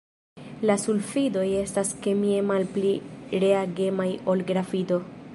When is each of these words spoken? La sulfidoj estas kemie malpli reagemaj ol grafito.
La 0.67 0.75
sulfidoj 0.83 1.43
estas 1.57 1.91
kemie 2.05 2.39
malpli 2.51 2.93
reagemaj 3.43 4.09
ol 4.33 4.43
grafito. 4.53 4.99